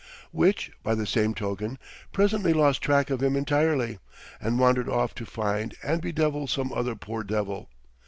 [0.31, 1.77] Which, by the same token,
[2.11, 3.99] presently lost track of him entirely,
[4.41, 7.69] and wandered off to find and bedevil some other poor devil.